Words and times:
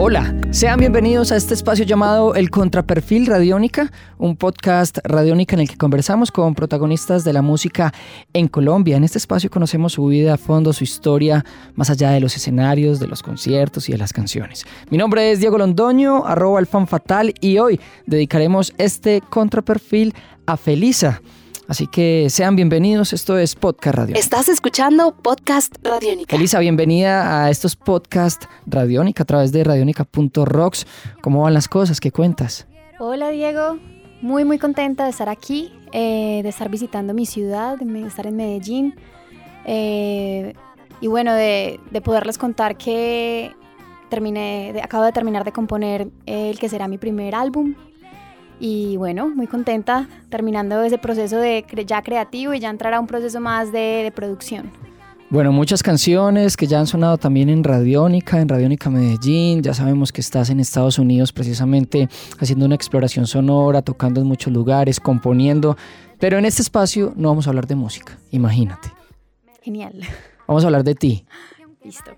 Hola, 0.00 0.32
sean 0.52 0.78
bienvenidos 0.78 1.32
a 1.32 1.36
este 1.36 1.54
espacio 1.54 1.84
llamado 1.84 2.36
El 2.36 2.50
Contraperfil 2.50 3.26
Radiónica, 3.26 3.90
un 4.16 4.36
podcast 4.36 4.98
radiónica 5.02 5.56
en 5.56 5.60
el 5.60 5.68
que 5.68 5.76
conversamos 5.76 6.30
con 6.30 6.54
protagonistas 6.54 7.24
de 7.24 7.32
la 7.32 7.42
música 7.42 7.92
en 8.32 8.46
Colombia. 8.46 8.96
En 8.96 9.02
este 9.02 9.18
espacio 9.18 9.50
conocemos 9.50 9.94
su 9.94 10.06
vida 10.06 10.34
a 10.34 10.38
fondo, 10.38 10.72
su 10.72 10.84
historia, 10.84 11.44
más 11.74 11.90
allá 11.90 12.12
de 12.12 12.20
los 12.20 12.36
escenarios, 12.36 13.00
de 13.00 13.08
los 13.08 13.24
conciertos 13.24 13.88
y 13.88 13.92
de 13.92 13.98
las 13.98 14.12
canciones. 14.12 14.64
Mi 14.88 14.98
nombre 14.98 15.32
es 15.32 15.40
Diego 15.40 15.58
Londoño, 15.58 16.24
arroba 16.24 16.60
el 16.60 16.68
y 17.40 17.58
hoy 17.58 17.80
dedicaremos 18.06 18.72
este 18.78 19.20
contraperfil 19.20 20.14
a 20.46 20.56
Felisa 20.56 21.20
Así 21.68 21.86
que 21.86 22.30
sean 22.30 22.56
bienvenidos, 22.56 23.12
esto 23.12 23.36
es 23.36 23.54
Podcast 23.54 23.94
Radio. 23.94 24.16
Estás 24.16 24.48
escuchando 24.48 25.14
Podcast 25.14 25.76
Radiónica. 25.82 26.34
Elisa, 26.34 26.60
bienvenida 26.60 27.44
a 27.44 27.50
estos 27.50 27.76
Podcast 27.76 28.44
Radiónica 28.64 29.24
a 29.24 29.26
través 29.26 29.52
de 29.52 29.64
radionica.rocks. 29.64 30.86
¿Cómo 31.20 31.42
van 31.42 31.52
las 31.52 31.68
cosas? 31.68 32.00
¿Qué 32.00 32.10
cuentas? 32.10 32.66
Hola 32.98 33.28
Diego, 33.28 33.76
muy 34.22 34.46
muy 34.46 34.58
contenta 34.58 35.04
de 35.04 35.10
estar 35.10 35.28
aquí, 35.28 35.70
eh, 35.92 36.40
de 36.42 36.48
estar 36.48 36.70
visitando 36.70 37.12
mi 37.12 37.26
ciudad, 37.26 37.76
de 37.76 38.06
estar 38.06 38.26
en 38.26 38.36
Medellín. 38.36 38.94
Eh, 39.66 40.54
y 41.02 41.06
bueno, 41.06 41.34
de, 41.34 41.78
poderles 42.02 42.38
contar 42.38 42.78
que 42.78 43.52
terminé, 44.08 44.80
acabo 44.82 45.04
de 45.04 45.12
terminar 45.12 45.44
de 45.44 45.52
componer 45.52 46.08
el 46.24 46.58
que 46.58 46.70
será 46.70 46.88
mi 46.88 46.96
primer 46.96 47.34
álbum, 47.34 47.74
y 48.60 48.96
bueno, 48.96 49.28
muy 49.28 49.46
contenta 49.46 50.08
terminando 50.28 50.82
ese 50.82 50.98
proceso 50.98 51.38
de 51.38 51.64
ya 51.86 52.02
creativo 52.02 52.54
y 52.54 52.60
ya 52.60 52.70
entrar 52.70 52.94
a 52.94 53.00
un 53.00 53.06
proceso 53.06 53.40
más 53.40 53.72
de, 53.72 54.12
producción. 54.14 54.70
Bueno, 55.30 55.52
muchas 55.52 55.82
canciones 55.82 56.56
que 56.56 56.66
ya 56.66 56.80
han 56.80 56.86
sonado 56.86 57.18
también 57.18 57.50
en 57.50 57.62
Radiónica, 57.62 58.40
en 58.40 58.48
Radiónica 58.48 58.88
Medellín. 58.88 59.62
Ya 59.62 59.74
sabemos 59.74 60.10
que 60.10 60.22
estás 60.22 60.48
en 60.48 60.58
Estados 60.58 60.98
Unidos 60.98 61.32
precisamente 61.32 62.08
haciendo 62.38 62.64
una 62.64 62.74
exploración 62.74 63.26
sonora, 63.26 63.82
tocando 63.82 64.22
en 64.22 64.26
muchos 64.26 64.52
lugares, 64.52 65.00
componiendo. 65.00 65.76
Pero 66.18 66.38
en 66.38 66.46
este 66.46 66.62
espacio 66.62 67.12
no 67.14 67.28
vamos 67.28 67.46
a 67.46 67.50
hablar 67.50 67.66
de 67.66 67.74
música, 67.74 68.18
imagínate. 68.30 68.90
Genial. 69.62 70.00
Vamos 70.46 70.64
a 70.64 70.68
hablar 70.68 70.82
de 70.82 70.94
ti. 70.94 71.26
Listo. 71.84 72.10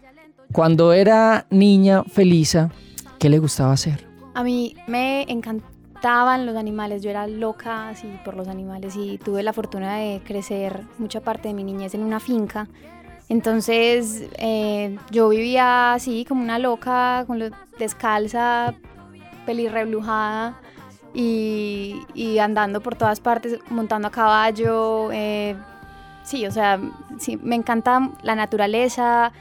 Cuando 0.52 0.92
era 0.92 1.46
niña, 1.50 2.04
Felisa, 2.04 2.70
¿qué 3.18 3.28
le 3.28 3.40
gustaba 3.40 3.72
hacer? 3.72 4.06
A 4.34 4.44
mí 4.44 4.76
me 4.86 5.22
encantó 5.28 5.64
encantaban 6.00 6.46
los 6.46 6.56
animales, 6.56 7.02
yo 7.02 7.10
era 7.10 7.26
loca 7.26 7.90
así 7.90 8.08
por 8.24 8.34
los 8.34 8.48
animales 8.48 8.96
y 8.96 9.18
tuve 9.18 9.42
la 9.42 9.52
fortuna 9.52 9.96
de 9.96 10.22
crecer 10.24 10.84
mucha 10.96 11.20
parte 11.20 11.48
de 11.48 11.54
mi 11.54 11.62
niñez 11.62 11.94
en 11.94 12.02
una 12.02 12.20
finca. 12.20 12.68
Entonces 13.28 14.24
eh, 14.38 14.96
yo 15.10 15.28
vivía 15.28 15.92
así 15.92 16.24
como 16.24 16.42
una 16.42 16.58
loca, 16.58 17.24
con 17.26 17.38
lo, 17.38 17.50
descalza, 17.78 18.74
pelirreblujada 19.44 20.58
y, 21.12 22.00
y, 22.14 22.38
andando 22.38 22.80
por 22.80 22.94
todas 22.94 23.20
partes, 23.20 23.58
montando 23.68 24.08
a 24.08 24.10
caballo. 24.10 25.12
Eh, 25.12 25.54
sí, 26.24 26.46
o 26.46 26.50
sea, 26.50 26.80
sí, 27.18 27.38
me 27.42 27.56
encanta 27.56 28.10
la 28.22 28.34
naturaleza, 28.34 29.32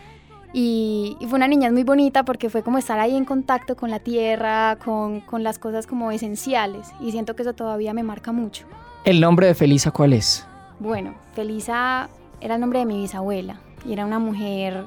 y, 0.53 1.17
fue 1.28 1.38
una 1.38 1.47
niña 1.47 1.72
muy 1.72 1.83
bonita 1.83 2.23
porque 2.23 2.50
fue 2.50 2.64
como 2.64 2.78
estar 2.78 3.00
ahí 3.00 3.16
en 3.16 3.25
contacto 3.25 3.75
con 3.75 3.92
la 3.92 4.00
tierra, 4.00 4.78
con, 4.83 5.22
con, 5.22 5.44
las 5.44 5.59
cosas 5.59 5.86
como 5.86 6.11
esenciales. 6.11 6.91
Y 7.00 7.11
siento 7.11 7.36
que 7.36 7.44
eso 7.44 7.53
todavía 7.53 7.94
me 7.94 8.03
marca 8.03 8.31
mucho. 8.31 8.66
¿El 9.06 9.22
nombre 9.22 9.47
de 9.47 9.53
Felisa 9.53 9.91
cuál 9.91 10.14
es? 10.14 10.45
Bueno, 10.80 11.14
Felisa 11.33 12.09
era 12.41 12.56
el 12.56 12.61
nombre 12.61 12.80
de 12.80 12.86
mi 12.86 13.02
bisabuela. 13.02 13.59
Y 13.86 13.94
era 13.94 14.06
una 14.06 14.19
mujer, 14.19 14.85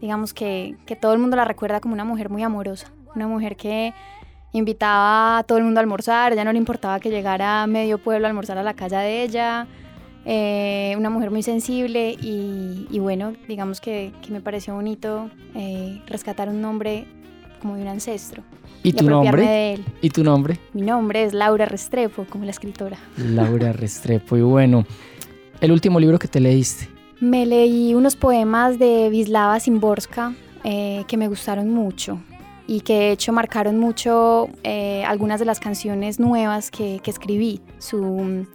digamos 0.00 0.34
que, 0.34 0.76
que 0.86 0.96
todo 0.96 1.12
el 1.12 1.18
mundo 1.18 1.36
la 1.36 1.44
recuerda 1.44 1.80
como 1.80 1.94
una 1.94 2.04
mujer 2.04 2.28
muy 2.28 2.42
amorosa. 2.42 2.88
Una 3.14 3.28
mujer 3.28 3.56
que 3.56 3.94
invitaba 4.52 5.38
a 5.38 5.42
todo 5.44 5.58
el 5.58 5.64
mundo 5.64 5.78
a 5.78 5.82
almorzar. 5.82 6.34
Ya 6.34 6.44
no 6.44 6.52
le 6.52 6.58
importaba 6.58 6.98
que 6.98 7.10
llegara 7.10 7.66
medio 7.66 7.98
pueblo 7.98 8.26
a 8.26 8.30
almorzar 8.30 8.58
a 8.58 8.62
la 8.62 8.74
casa 8.74 9.00
de 9.00 9.22
ella. 9.22 9.68
Eh, 10.26 10.94
una 10.96 11.10
mujer 11.10 11.30
muy 11.30 11.42
sensible 11.42 12.16
y, 12.20 12.98
bueno, 12.98 13.34
digamos 13.46 13.80
que, 13.80 14.12
me 14.30 14.40
pareció 14.40 14.74
bonito 14.74 15.30
eh, 15.54 16.00
rescatar 16.06 16.48
un 16.48 16.62
nombre 16.62 17.06
como 17.60 17.76
de 17.76 17.82
un 17.82 17.88
ancestro. 17.88 18.42
¿Y, 18.82 18.92
tu 18.92 19.04
nombre? 19.04 19.78
¿Y 20.00 20.10
tu 20.10 20.24
nombre? 20.24 20.58
Mi 20.72 20.82
nombre 20.82 21.24
es 21.24 21.32
Laura 21.32 21.66
Restrepo, 21.66 22.26
como 22.28 22.44
la 22.44 22.50
escritora. 22.50 22.98
Laura 23.16 23.72
Restrepo, 23.74 24.36
y 24.36 24.42
bueno, 24.42 24.86
el 25.60 25.72
último 25.72 26.00
libro 26.00 26.18
que 26.18 26.28
te 26.28 26.40
leíste. 26.40 26.88
Me 27.20 27.46
leí 27.46 27.94
unos 27.94 28.16
poemas 28.16 28.78
de 28.78 29.08
Vislava 29.08 29.60
Simborska 29.60 30.34
eh, 30.64 31.04
que 31.06 31.16
me 31.16 31.28
gustaron 31.28 31.70
mucho 31.70 32.18
y 32.66 32.80
que 32.80 32.94
de 32.94 33.12
hecho 33.12 33.32
marcaron 33.32 33.78
mucho 33.78 34.48
algunas 35.06 35.38
de 35.38 35.44
las 35.44 35.60
canciones 35.60 36.18
nuevas 36.18 36.70
que, 36.70 37.00
que 37.02 37.10
escribí. 37.10 37.60
Su 37.78 38.46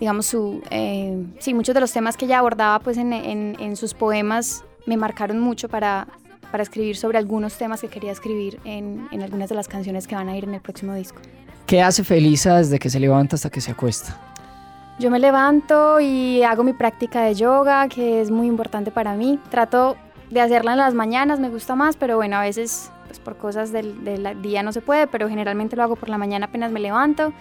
digamos, 0.00 0.26
su, 0.26 0.62
eh, 0.70 1.24
sí, 1.38 1.54
muchos 1.54 1.74
de 1.74 1.80
los 1.80 1.92
temas 1.92 2.16
que 2.16 2.26
ella 2.26 2.38
abordaba 2.38 2.78
pues 2.80 2.98
en, 2.98 3.12
en, 3.12 3.76
sus 3.76 3.94
poemas 3.94 4.64
me 4.86 4.96
marcaron 4.96 5.40
mucho 5.40 5.68
para, 5.68 6.06
para, 6.50 6.62
escribir 6.62 6.96
sobre 6.96 7.18
algunos 7.18 7.56
temas 7.56 7.80
que 7.80 7.88
quería 7.88 8.12
escribir 8.12 8.60
en, 8.64 9.08
en, 9.10 9.22
algunas 9.22 9.48
de 9.48 9.54
las 9.54 9.68
canciones 9.68 10.06
que 10.06 10.14
van 10.14 10.28
a 10.28 10.36
ir 10.36 10.44
en 10.44 10.54
el 10.54 10.60
próximo 10.60 10.94
disco. 10.94 11.20
¿Qué 11.66 11.82
hace 11.82 12.04
Felisa 12.04 12.58
desde 12.58 12.78
que 12.78 12.90
se 12.90 13.00
levanta 13.00 13.36
hasta 13.36 13.50
que 13.50 13.60
se 13.60 13.72
acuesta? 13.72 14.20
Yo 14.98 15.10
me 15.10 15.18
levanto 15.18 16.00
y 16.00 16.42
hago 16.42 16.64
mi 16.64 16.72
práctica 16.72 17.22
de 17.22 17.34
yoga, 17.34 17.88
que 17.88 18.22
es 18.22 18.30
muy 18.30 18.46
importante 18.46 18.90
para 18.90 19.14
mí. 19.14 19.38
Trato 19.50 19.96
de 20.30 20.40
hacerla 20.40 20.72
en 20.72 20.78
las 20.78 20.94
mañanas, 20.94 21.38
me 21.38 21.50
gusta 21.50 21.74
más, 21.74 21.96
pero 21.96 22.16
bueno, 22.16 22.36
a 22.36 22.42
veces 22.42 22.90
pues 23.06 23.20
por 23.20 23.36
cosas 23.36 23.72
del, 23.72 24.04
del 24.04 24.40
día 24.42 24.62
no 24.62 24.72
se 24.72 24.80
puede, 24.80 25.06
pero 25.06 25.28
generalmente 25.28 25.76
lo 25.76 25.82
hago 25.82 25.96
por 25.96 26.08
la 26.08 26.18
mañana 26.18 26.46
apenas 26.46 26.72
me 26.72 26.80
levanto. 26.80 27.32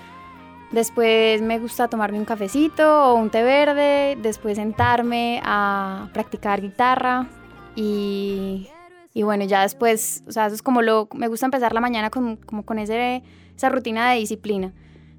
Después 0.76 1.42
me 1.42 1.58
gusta 1.58 1.88
tomarme 1.88 2.20
un 2.20 2.26
cafecito 2.26 3.06
o 3.06 3.16
un 3.16 3.30
té 3.30 3.44
verde, 3.44 4.18
después 4.22 4.58
sentarme 4.58 5.40
a 5.42 6.10
practicar 6.12 6.62
guitarra 6.62 7.30
y, 7.78 8.68
y 9.14 9.24
bueno, 9.24 9.46
ya 9.46 9.62
después, 9.62 10.26
o 10.28 10.34
sea, 10.34 10.48
eso 10.48 10.56
es 10.56 10.62
como 10.62 10.82
lo, 10.82 11.08
me 11.16 11.30
gusta 11.30 11.46
empezar 11.46 11.72
la 11.72 11.80
mañana 11.80 12.10
con, 12.10 12.36
como 12.36 12.66
con 12.66 12.78
ese, 12.78 13.24
esa 13.56 13.70
rutina 13.70 14.12
de 14.12 14.20
disciplina. 14.20 14.74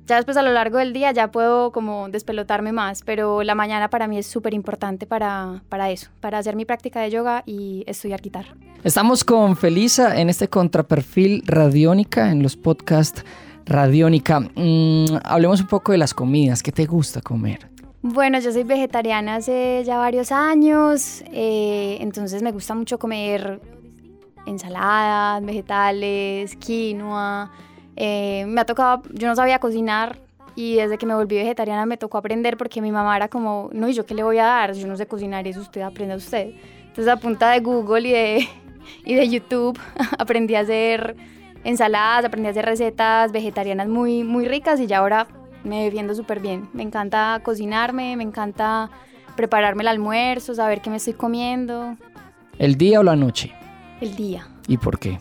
Ya 0.04 0.16
después 0.16 0.36
a 0.36 0.42
lo 0.42 0.52
largo 0.52 0.76
del 0.76 0.92
día 0.92 1.10
ya 1.12 1.32
puedo 1.32 1.72
como 1.72 2.10
despelotarme 2.10 2.72
más, 2.72 3.00
pero 3.02 3.42
la 3.42 3.54
mañana 3.54 3.88
para 3.88 4.08
mí 4.08 4.18
es 4.18 4.26
súper 4.26 4.52
importante 4.52 5.06
para, 5.06 5.62
para 5.70 5.90
eso, 5.90 6.10
para 6.20 6.36
hacer 6.36 6.54
mi 6.54 6.66
práctica 6.66 7.00
de 7.00 7.10
yoga 7.10 7.44
y 7.46 7.82
estudiar 7.86 8.20
guitarra. 8.20 8.54
Estamos 8.84 9.24
con 9.24 9.56
Felisa 9.56 10.20
en 10.20 10.28
este 10.28 10.48
contraperfil 10.48 11.44
radiónica 11.46 12.30
en 12.30 12.42
los 12.42 12.58
podcasts 12.58 13.24
Radiónica, 13.66 14.40
mm, 14.40 15.06
hablemos 15.24 15.60
un 15.60 15.66
poco 15.66 15.90
de 15.92 15.98
las 15.98 16.14
comidas. 16.14 16.62
¿Qué 16.62 16.70
te 16.70 16.86
gusta 16.86 17.20
comer? 17.20 17.68
Bueno, 18.00 18.38
yo 18.38 18.52
soy 18.52 18.62
vegetariana 18.62 19.36
hace 19.36 19.82
ya 19.84 19.98
varios 19.98 20.30
años, 20.30 21.24
eh, 21.32 21.98
entonces 22.00 22.40
me 22.42 22.52
gusta 22.52 22.76
mucho 22.76 23.00
comer 23.00 23.60
ensaladas, 24.46 25.44
vegetales, 25.44 26.54
quinoa. 26.56 27.50
Eh, 27.96 28.44
me 28.46 28.60
ha 28.60 28.64
tocado, 28.64 29.02
yo 29.12 29.26
no 29.26 29.34
sabía 29.34 29.58
cocinar 29.58 30.20
y 30.54 30.76
desde 30.76 30.98
que 30.98 31.06
me 31.06 31.16
volví 31.16 31.34
vegetariana 31.34 31.84
me 31.84 31.96
tocó 31.96 32.18
aprender 32.18 32.56
porque 32.56 32.80
mi 32.80 32.92
mamá 32.92 33.16
era 33.16 33.26
como, 33.26 33.68
no, 33.72 33.88
¿y 33.88 33.92
yo 33.94 34.06
qué 34.06 34.14
le 34.14 34.22
voy 34.22 34.38
a 34.38 34.44
dar? 34.44 34.74
Yo 34.74 34.86
no 34.86 34.96
sé 34.96 35.06
cocinar, 35.06 35.48
eso 35.48 35.60
usted 35.60 35.80
aprende 35.80 36.14
a 36.14 36.18
usted. 36.18 36.52
Entonces 36.86 37.08
a 37.08 37.16
punta 37.16 37.50
de 37.50 37.60
Google 37.60 38.08
y 38.08 38.12
de, 38.12 38.48
y 39.04 39.14
de 39.14 39.28
YouTube 39.28 39.76
aprendí 40.18 40.54
a 40.54 40.60
hacer 40.60 41.16
ensaladas, 41.66 42.24
aprendí 42.24 42.46
a 42.46 42.52
hacer 42.52 42.64
recetas 42.64 43.32
vegetarianas 43.32 43.88
muy, 43.88 44.22
muy 44.22 44.46
ricas 44.46 44.78
y 44.78 44.86
ya 44.86 44.98
ahora 44.98 45.26
me 45.64 45.84
defiendo 45.84 46.14
súper 46.14 46.38
bien. 46.38 46.68
Me 46.72 46.84
encanta 46.84 47.40
cocinarme, 47.42 48.16
me 48.16 48.22
encanta 48.22 48.88
prepararme 49.34 49.82
el 49.82 49.88
almuerzo, 49.88 50.54
saber 50.54 50.80
qué 50.80 50.90
me 50.90 50.96
estoy 50.96 51.14
comiendo. 51.14 51.96
¿El 52.58 52.76
día 52.76 53.00
o 53.00 53.02
la 53.02 53.16
noche? 53.16 53.52
El 54.00 54.14
día. 54.14 54.46
¿Y 54.68 54.78
por 54.78 55.00
qué? 55.00 55.18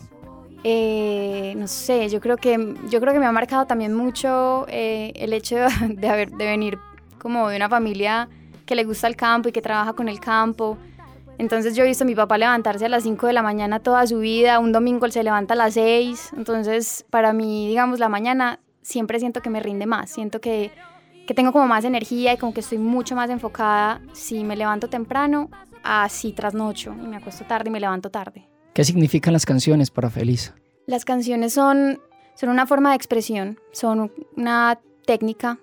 Eh, 0.62 1.54
no 1.56 1.66
sé, 1.66 2.08
yo 2.08 2.20
creo 2.20 2.36
que, 2.36 2.74
yo 2.90 3.00
creo 3.00 3.12
que 3.12 3.18
me 3.18 3.26
ha 3.26 3.32
marcado 3.32 3.66
también 3.66 3.92
mucho 3.92 4.66
eh, 4.68 5.12
el 5.16 5.32
hecho 5.32 5.56
de, 5.88 6.08
haber, 6.08 6.30
de 6.30 6.46
venir 6.46 6.78
como 7.18 7.48
de 7.48 7.56
una 7.56 7.68
familia 7.68 8.28
que 8.64 8.76
le 8.76 8.84
gusta 8.84 9.08
el 9.08 9.16
campo 9.16 9.48
y 9.48 9.52
que 9.52 9.62
trabaja 9.62 9.94
con 9.94 10.08
el 10.08 10.20
campo. 10.20 10.78
Entonces 11.38 11.76
yo 11.76 11.84
he 11.84 11.86
visto 11.86 12.04
a 12.04 12.06
mi 12.06 12.14
papá 12.14 12.38
levantarse 12.38 12.86
a 12.86 12.88
las 12.88 13.02
5 13.02 13.26
de 13.26 13.32
la 13.32 13.42
mañana 13.42 13.80
toda 13.80 14.06
su 14.06 14.18
vida, 14.18 14.58
un 14.58 14.72
domingo 14.72 15.06
él 15.06 15.12
se 15.12 15.22
levanta 15.22 15.54
a 15.54 15.56
las 15.56 15.74
6, 15.74 16.32
entonces 16.36 17.04
para 17.10 17.32
mí, 17.32 17.68
digamos, 17.68 17.98
la 17.98 18.08
mañana 18.08 18.60
siempre 18.82 19.18
siento 19.18 19.42
que 19.42 19.50
me 19.50 19.60
rinde 19.60 19.86
más, 19.86 20.10
siento 20.10 20.40
que, 20.40 20.70
que 21.26 21.34
tengo 21.34 21.52
como 21.52 21.66
más 21.66 21.84
energía 21.84 22.32
y 22.32 22.36
como 22.38 22.54
que 22.54 22.60
estoy 22.60 22.78
mucho 22.78 23.14
más 23.14 23.28
enfocada 23.30 24.00
si 24.12 24.44
me 24.44 24.56
levanto 24.56 24.88
temprano 24.88 25.50
a 25.82 26.08
si 26.08 26.32
trasnocho 26.32 26.94
y 27.02 27.06
me 27.06 27.16
acuesto 27.16 27.44
tarde 27.44 27.68
y 27.68 27.72
me 27.72 27.80
levanto 27.80 28.10
tarde. 28.10 28.48
¿Qué 28.72 28.84
significan 28.84 29.32
las 29.32 29.46
canciones 29.46 29.90
para 29.90 30.10
Felisa? 30.10 30.54
Las 30.86 31.04
canciones 31.04 31.52
son, 31.52 32.00
son 32.34 32.48
una 32.48 32.66
forma 32.66 32.90
de 32.90 32.96
expresión, 32.96 33.58
son 33.72 34.12
una 34.36 34.78
técnica. 35.06 35.58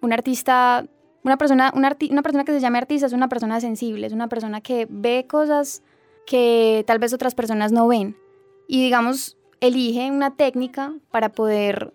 Un 0.00 0.12
artista, 0.12 0.86
una 1.24 1.36
persona, 1.36 1.72
una, 1.74 1.96
una 2.10 2.22
persona 2.22 2.44
que 2.44 2.52
se 2.52 2.60
llame 2.60 2.78
artista 2.78 3.06
es 3.06 3.12
una 3.12 3.28
persona 3.28 3.60
sensible, 3.60 4.06
es 4.06 4.12
una 4.12 4.28
persona 4.28 4.60
que 4.60 4.86
ve 4.90 5.26
cosas 5.28 5.82
que 6.26 6.84
tal 6.86 6.98
vez 6.98 7.12
otras 7.12 7.34
personas 7.34 7.72
no 7.72 7.86
ven. 7.86 8.16
Y 8.66 8.82
digamos, 8.82 9.36
elige 9.60 10.10
una 10.10 10.34
técnica 10.34 10.94
para 11.10 11.30
poder 11.30 11.92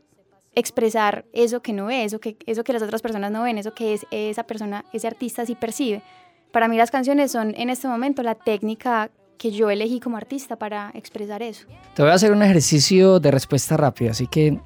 expresar 0.55 1.25
eso 1.33 1.61
que 1.61 1.73
no 1.73 1.85
ve, 1.85 2.03
eso 2.03 2.19
que, 2.19 2.37
eso 2.45 2.63
que 2.63 2.73
las 2.73 2.81
otras 2.81 3.01
personas 3.01 3.31
no 3.31 3.43
ven, 3.43 3.57
eso 3.57 3.73
que 3.73 3.93
es, 3.93 4.05
esa 4.11 4.43
persona, 4.43 4.85
ese 4.93 5.07
artista 5.07 5.45
sí 5.45 5.55
percibe. 5.55 6.01
Para 6.51 6.67
mí 6.67 6.77
las 6.77 6.89
canciones 6.89 7.31
son 7.31 7.53
en 7.57 7.69
este 7.69 7.87
momento 7.87 8.23
la 8.23 8.35
técnica 8.35 9.11
que 9.37 9.51
yo 9.51 9.69
elegí 9.69 9.99
como 9.99 10.17
artista 10.17 10.55
para 10.55 10.91
expresar 10.95 11.43
eso. 11.43 11.67
Te 11.93 12.01
voy 12.01 12.11
a 12.11 12.15
hacer 12.15 12.31
un 12.31 12.41
ejercicio 12.41 13.19
de 13.19 13.29
respuesta 13.29 13.77
rápida, 13.77 14.11
así 14.11 14.25
que 14.27 14.59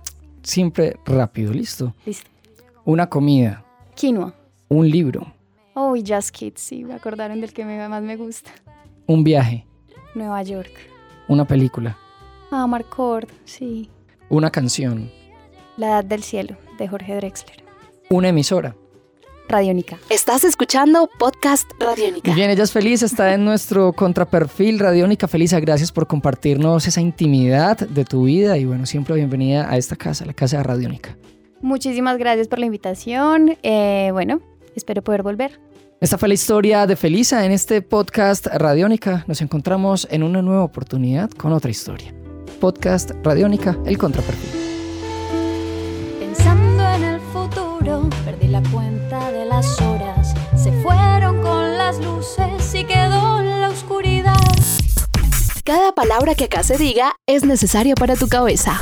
siempre 0.43 0.97
rápido, 1.05 1.51
¿listo? 1.51 1.93
Listo. 2.05 2.29
Una 2.85 3.09
comida. 3.09 3.65
Quinoa. 3.95 4.40
Un 4.73 4.89
libro. 4.89 5.27
Oh, 5.73 5.97
y 5.97 6.03
Just 6.07 6.29
Kids, 6.29 6.61
sí, 6.61 6.85
me 6.85 6.93
acordaron 6.93 7.41
del 7.41 7.51
que 7.51 7.65
más 7.65 8.01
me 8.01 8.15
gusta. 8.15 8.51
Un 9.05 9.21
viaje. 9.21 9.67
Nueva 10.15 10.41
York. 10.43 10.71
Una 11.27 11.45
película. 11.45 11.97
Ah, 12.51 12.65
Marcord, 12.67 13.27
sí. 13.43 13.89
Una 14.29 14.49
canción. 14.49 15.11
La 15.75 15.87
Edad 15.87 16.05
del 16.05 16.23
Cielo, 16.23 16.55
de 16.77 16.87
Jorge 16.87 17.17
Drexler. 17.17 17.65
Una 18.09 18.29
emisora. 18.29 18.73
Radiónica. 19.49 19.97
Estás 20.09 20.45
escuchando 20.45 21.09
Podcast 21.19 21.69
Radiónica. 21.77 22.33
Bien, 22.33 22.49
ella 22.49 22.63
es 22.63 22.71
feliz, 22.71 23.03
está 23.03 23.33
en 23.33 23.43
nuestro 23.43 23.91
contraperfil 23.91 24.79
Radiónica. 24.79 25.27
Felisa, 25.27 25.59
gracias 25.59 25.91
por 25.91 26.07
compartirnos 26.07 26.87
esa 26.87 27.01
intimidad 27.01 27.77
de 27.77 28.05
tu 28.05 28.23
vida 28.23 28.57
y 28.57 28.63
bueno, 28.63 28.85
siempre 28.85 29.15
bienvenida 29.15 29.69
a 29.69 29.75
esta 29.75 29.97
casa, 29.97 30.25
la 30.25 30.33
casa 30.33 30.55
de 30.55 30.63
Radiónica. 30.63 31.17
Muchísimas 31.59 32.17
gracias 32.17 32.47
por 32.47 32.59
la 32.59 32.67
invitación. 32.67 33.57
Eh, 33.63 34.11
bueno, 34.13 34.39
espero 34.75 35.03
poder 35.03 35.23
volver. 35.23 35.59
Esta 36.01 36.17
fue 36.17 36.29
la 36.29 36.33
historia 36.33 36.87
de 36.87 36.95
Felisa 36.95 37.45
en 37.45 37.51
este 37.51 37.81
podcast 37.83 38.47
Radiónica. 38.47 39.23
Nos 39.27 39.41
encontramos 39.41 40.07
en 40.09 40.23
una 40.23 40.41
nueva 40.41 40.63
oportunidad 40.63 41.29
con 41.29 41.53
otra 41.53 41.69
historia. 41.69 42.13
Podcast 42.59 43.11
Radiónica, 43.23 43.77
el 43.85 43.97
contraperfil. 43.99 44.49
Pensando 46.19 46.83
en 46.95 47.03
el 47.03 47.19
futuro, 47.19 48.09
perdí 48.25 48.47
la 48.47 48.63
cuenta 48.71 49.31
de 49.31 49.45
las 49.45 49.79
horas. 49.81 50.33
Se 50.55 50.71
fueron 50.81 51.41
con 51.41 51.77
las 51.77 51.99
luces 51.99 52.73
y 52.73 52.83
quedó 52.83 53.43
la 53.43 53.69
oscuridad. 53.69 54.35
Cada 55.63 55.93
palabra 55.93 56.33
que 56.33 56.45
acá 56.45 56.63
se 56.63 56.77
diga 56.77 57.13
es 57.27 57.45
necesaria 57.45 57.93
para 57.93 58.15
tu 58.15 58.27
cabeza. 58.27 58.81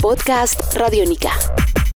Podcast 0.00 0.74
Radiónica. 0.74 1.30